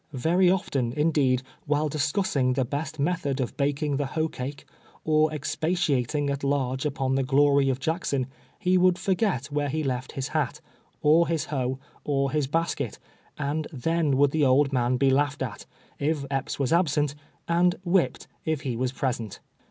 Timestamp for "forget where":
8.97-9.69